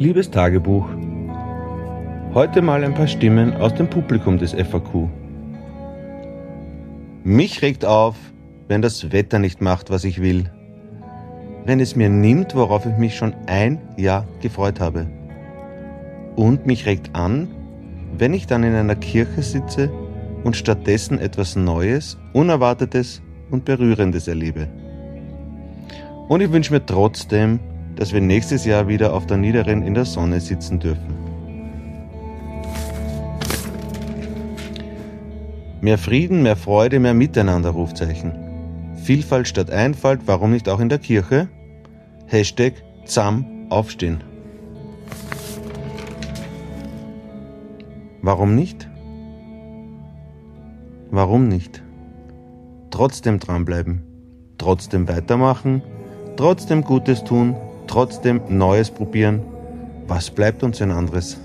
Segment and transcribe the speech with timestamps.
[0.00, 0.88] Liebes Tagebuch,
[2.32, 5.10] heute mal ein paar Stimmen aus dem Publikum des FAQ.
[7.22, 8.16] Mich regt auf,
[8.66, 10.50] wenn das Wetter nicht macht, was ich will.
[11.66, 15.06] Wenn es mir nimmt, worauf ich mich schon ein Jahr gefreut habe.
[16.34, 17.48] Und mich regt an,
[18.16, 19.92] wenn ich dann in einer Kirche sitze
[20.44, 24.66] und stattdessen etwas Neues, Unerwartetes und Berührendes erlebe.
[26.26, 27.60] Und ich wünsche mir trotzdem,
[28.00, 31.14] dass wir nächstes Jahr wieder auf der Niederen in der Sonne sitzen dürfen.
[35.82, 38.32] Mehr Frieden, mehr Freude, mehr Miteinander, Rufzeichen.
[39.04, 41.48] Vielfalt statt Einfalt, warum nicht auch in der Kirche?
[42.26, 42.72] Hashtag
[43.04, 44.24] ZAM aufstehen.
[48.22, 48.88] Warum nicht?
[51.10, 51.82] Warum nicht?
[52.90, 54.02] Trotzdem dranbleiben,
[54.56, 55.82] trotzdem weitermachen,
[56.36, 57.56] trotzdem Gutes tun,
[57.90, 59.42] trotzdem Neues probieren.
[60.06, 61.38] Was bleibt uns ein anderes?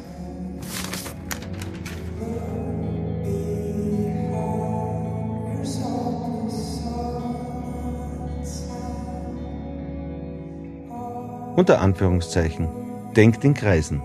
[11.55, 12.67] Unter Anführungszeichen.
[13.15, 14.01] Denkt in Kreisen.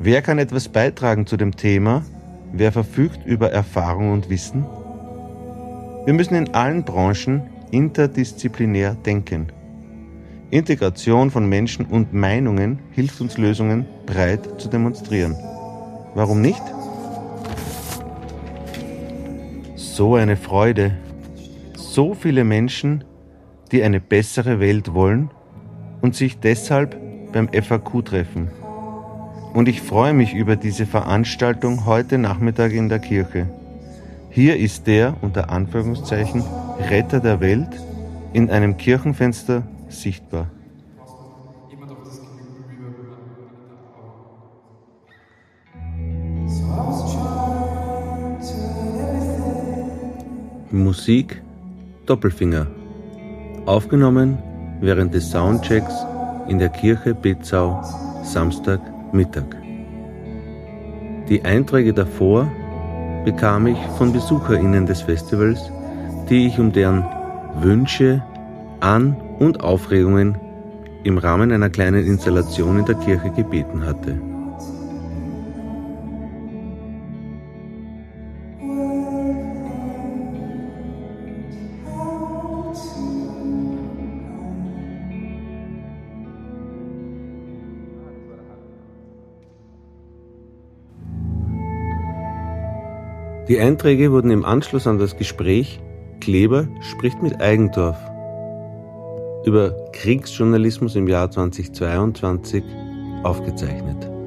[0.00, 2.02] Wer kann etwas beitragen zu dem Thema?
[2.52, 4.66] Wer verfügt über Erfahrung und Wissen?
[6.04, 9.52] Wir müssen in allen Branchen interdisziplinär denken.
[10.50, 15.36] Integration von Menschen und Meinungen hilft uns Lösungen breit zu demonstrieren.
[16.14, 16.62] Warum nicht?
[19.76, 20.96] So eine Freude.
[21.76, 23.04] So viele Menschen,
[23.72, 25.30] die eine bessere Welt wollen
[26.00, 26.96] und sich deshalb
[27.30, 28.50] beim FAQ treffen.
[29.52, 33.48] Und ich freue mich über diese Veranstaltung heute Nachmittag in der Kirche.
[34.30, 36.42] Hier ist der, unter Anführungszeichen,
[36.88, 37.68] Retter der Welt
[38.32, 40.50] in einem Kirchenfenster sichtbar.
[50.70, 51.42] Musik
[52.06, 52.66] Doppelfinger.
[53.66, 54.38] Aufgenommen
[54.80, 55.94] während des Soundchecks
[56.48, 57.82] in der Kirche Betzau
[58.22, 59.44] Samstagmittag.
[61.28, 62.50] Die Einträge davor
[63.24, 65.70] bekam ich von BesucherInnen des Festivals,
[66.30, 67.04] die ich um deren
[67.60, 68.22] Wünsche,
[68.80, 70.38] An- und Aufregungen
[71.04, 74.20] im Rahmen einer kleinen Installation in der Kirche gebeten hatte.
[93.48, 95.80] Die Einträge wurden im Anschluss an das Gespräch
[96.20, 97.96] Kleber spricht mit Eigendorf
[99.48, 102.62] über Kriegsjournalismus im Jahr 2022
[103.22, 104.17] aufgezeichnet.